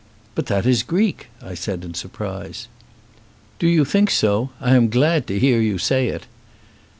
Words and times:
"But 0.33 0.47
that 0.47 0.65
is 0.65 0.81
Greek," 0.81 1.27
I 1.43 1.53
said, 1.53 1.85
in 1.85 1.93
surprise. 1.93 2.67
"Do 3.59 3.67
you 3.67 3.85
think 3.85 4.09
so? 4.09 4.49
I 4.59 4.73
am 4.73 4.89
glad 4.89 5.27
to 5.27 5.37
hear 5.37 5.61
you 5.61 5.77
say 5.77 6.07
it." 6.07 6.25